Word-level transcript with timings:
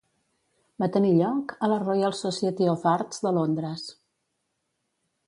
Va 0.83 0.87
tenir 0.95 1.11
lloc 1.17 1.53
a 1.67 1.69
la 1.71 1.77
Royal 1.83 2.15
Society 2.21 2.71
of 2.73 2.87
Arts 2.95 3.21
de 3.27 3.37
Londres. 3.39 3.85